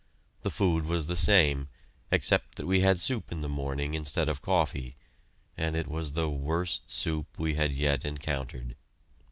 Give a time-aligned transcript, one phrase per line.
[0.41, 1.67] The food was the same,
[2.09, 4.95] except that we had soup in the morning instead of coffee,
[5.55, 8.75] and it was the worst soup we had yet encountered.